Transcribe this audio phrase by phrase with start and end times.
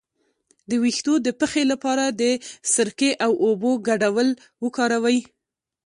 [0.69, 2.23] د ویښتو د پخې لپاره د
[2.73, 4.29] سرکې او اوبو ګډول
[4.63, 5.19] وکاروئ